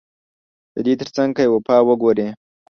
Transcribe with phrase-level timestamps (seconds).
[0.73, 2.27] ددې ترڅنګ که يې وفا وګورې